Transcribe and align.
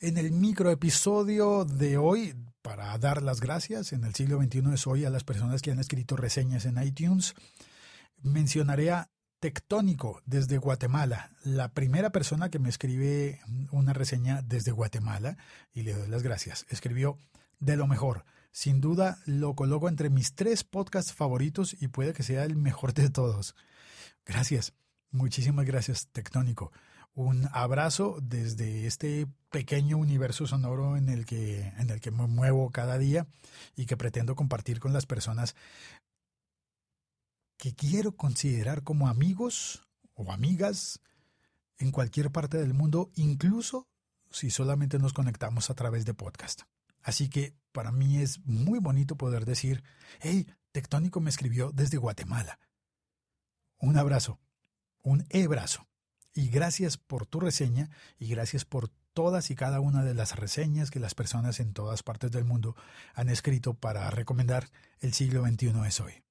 En 0.00 0.16
el 0.16 0.30
microepisodio 0.30 1.64
de 1.64 1.96
hoy, 1.96 2.36
para 2.62 2.96
dar 2.98 3.20
las 3.20 3.40
gracias 3.40 3.92
en 3.92 4.04
el 4.04 4.14
siglo 4.14 4.40
XXI 4.40 4.62
es 4.72 4.86
hoy 4.86 5.04
a 5.04 5.10
las 5.10 5.24
personas 5.24 5.60
que 5.60 5.72
han 5.72 5.80
escrito 5.80 6.16
reseñas 6.16 6.66
en 6.66 6.80
iTunes, 6.80 7.34
mencionaré 8.22 8.92
a 8.92 9.10
Tectónico 9.40 10.22
desde 10.24 10.58
Guatemala, 10.58 11.32
la 11.42 11.72
primera 11.72 12.10
persona 12.10 12.48
que 12.48 12.60
me 12.60 12.68
escribe 12.68 13.40
una 13.72 13.92
reseña 13.92 14.40
desde 14.42 14.70
Guatemala 14.70 15.36
y 15.72 15.82
le 15.82 15.94
doy 15.94 16.06
las 16.06 16.22
gracias. 16.22 16.64
Escribió 16.68 17.18
de 17.58 17.76
lo 17.76 17.88
mejor. 17.88 18.24
Sin 18.52 18.80
duda 18.80 19.18
lo 19.26 19.54
coloco 19.54 19.88
entre 19.88 20.10
mis 20.10 20.36
tres 20.36 20.62
podcasts 20.62 21.12
favoritos 21.12 21.76
y 21.80 21.88
puede 21.88 22.12
que 22.12 22.22
sea 22.22 22.44
el 22.44 22.54
mejor 22.54 22.94
de 22.94 23.10
todos. 23.10 23.56
Gracias. 24.24 24.74
Muchísimas 25.10 25.66
gracias, 25.66 26.06
Tectónico. 26.12 26.70
Un 27.18 27.48
abrazo 27.50 28.20
desde 28.22 28.86
este 28.86 29.26
pequeño 29.50 29.98
universo 29.98 30.46
sonoro 30.46 30.96
en 30.96 31.08
el 31.08 31.26
que 31.26 31.66
en 31.76 31.90
el 31.90 32.00
que 32.00 32.12
me 32.12 32.28
muevo 32.28 32.70
cada 32.70 32.96
día 32.96 33.26
y 33.74 33.86
que 33.86 33.96
pretendo 33.96 34.36
compartir 34.36 34.78
con 34.78 34.92
las 34.92 35.04
personas 35.04 35.56
que 37.56 37.74
quiero 37.74 38.12
considerar 38.12 38.84
como 38.84 39.08
amigos 39.08 39.82
o 40.14 40.30
amigas 40.30 41.00
en 41.78 41.90
cualquier 41.90 42.30
parte 42.30 42.56
del 42.56 42.72
mundo, 42.72 43.10
incluso 43.16 43.88
si 44.30 44.52
solamente 44.52 45.00
nos 45.00 45.12
conectamos 45.12 45.70
a 45.70 45.74
través 45.74 46.04
de 46.04 46.14
podcast. 46.14 46.62
Así 47.02 47.28
que 47.28 47.52
para 47.72 47.90
mí 47.90 48.18
es 48.18 48.46
muy 48.46 48.78
bonito 48.78 49.16
poder 49.16 49.44
decir, 49.44 49.82
hey, 50.20 50.46
Tectónico 50.70 51.18
me 51.18 51.30
escribió 51.30 51.72
desde 51.72 51.98
Guatemala. 51.98 52.60
Un 53.80 53.98
abrazo, 53.98 54.38
un 55.02 55.26
e-brazo. 55.30 55.88
Y 56.38 56.50
gracias 56.50 56.98
por 56.98 57.26
tu 57.26 57.40
reseña 57.40 57.90
y 58.16 58.28
gracias 58.28 58.64
por 58.64 58.90
todas 59.12 59.50
y 59.50 59.56
cada 59.56 59.80
una 59.80 60.04
de 60.04 60.14
las 60.14 60.36
reseñas 60.36 60.92
que 60.92 61.00
las 61.00 61.16
personas 61.16 61.58
en 61.58 61.72
todas 61.72 62.04
partes 62.04 62.30
del 62.30 62.44
mundo 62.44 62.76
han 63.12 63.28
escrito 63.28 63.74
para 63.74 64.08
recomendar 64.12 64.68
El 65.00 65.14
siglo 65.14 65.44
XXI 65.44 65.72
es 65.84 65.98
hoy. 65.98 66.27